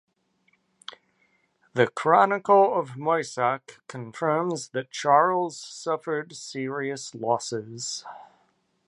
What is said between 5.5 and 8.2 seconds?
suffered serious losses.